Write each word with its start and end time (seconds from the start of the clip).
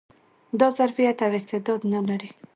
دا 0.59 0.67
ظرفيت 0.77 1.17
او 1.25 1.31
استعداد 1.39 1.81
نه 1.93 1.99
لري 2.07 2.29